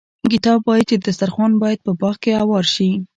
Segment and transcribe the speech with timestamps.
[0.33, 2.89] کتاب وايي چې دسترخوان باید په باغ کې اوار شي.